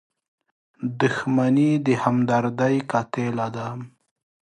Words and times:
•دښمني 1.01 1.71
د 1.85 1.87
همدردۍ 2.03 2.75
قاتله 2.91 3.47
ده. 3.55 3.67